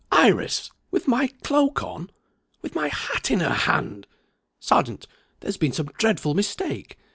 "Iris! 0.11 0.71
With 0.89 1.07
my 1.07 1.27
cloak 1.43 1.83
on!! 1.83 2.09
With 2.63 2.73
my 2.73 2.87
hat 2.87 3.29
in 3.29 3.39
her 3.41 3.53
hand!!! 3.53 4.07
Sergeant, 4.59 5.05
there 5.41 5.47
has 5.47 5.57
been 5.57 5.73
some 5.73 5.91
dreadful 5.95 6.33
mistake. 6.33 6.97